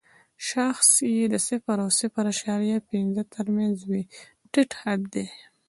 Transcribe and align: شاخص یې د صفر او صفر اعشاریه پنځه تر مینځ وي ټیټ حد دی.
شاخص 0.47 0.89
یې 1.15 1.25
د 1.33 1.35
صفر 1.47 1.77
او 1.85 1.89
صفر 1.99 2.25
اعشاریه 2.31 2.77
پنځه 2.91 3.23
تر 3.33 3.45
مینځ 3.55 3.77
وي 3.89 4.03
ټیټ 4.51 4.69
حد 4.81 5.01
دی. 5.13 5.25